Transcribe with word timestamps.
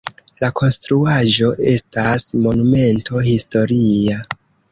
La 0.43 0.47
konstruaĵo 0.59 1.51
estas 1.73 2.25
Monumento 2.47 3.23
historia. 3.29 4.19